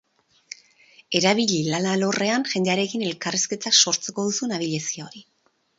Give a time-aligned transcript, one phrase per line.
[1.19, 5.29] Erabili lan alorrean jendearekin elkarrizketak sortzeko duzun abilezia hori.